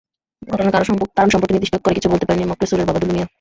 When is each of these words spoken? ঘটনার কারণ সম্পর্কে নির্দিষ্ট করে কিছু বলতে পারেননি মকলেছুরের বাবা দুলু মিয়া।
ঘটনার 0.41 0.73
কারণ 0.73 0.85
সম্পর্কে 1.31 1.55
নির্দিষ্ট 1.55 1.75
করে 1.77 1.97
কিছু 1.97 2.09
বলতে 2.11 2.25
পারেননি 2.25 2.49
মকলেছুরের 2.51 2.87
বাবা 2.87 2.99
দুলু 3.01 3.13
মিয়া। 3.13 3.27